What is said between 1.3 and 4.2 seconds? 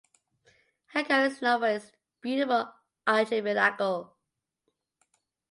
known for its beautiful archipelago.